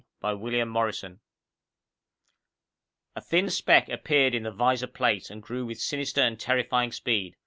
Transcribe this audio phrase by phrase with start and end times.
[0.27, 1.19] _Illustrated by ASHMAN
[3.15, 7.35] _A thin speck appeared in the visor plate and grew with sinister and terrifying speed.